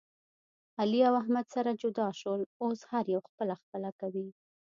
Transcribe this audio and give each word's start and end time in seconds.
علي 0.79 0.99
او 1.09 1.13
احمد 1.21 1.45
سره 1.55 1.71
جدا 1.81 2.07
شول. 2.19 2.41
اوس 2.61 2.79
هر 2.91 3.05
یو 3.13 3.21
خپله 3.29 3.53
خپله 3.61 3.89
کوي. 3.99 4.27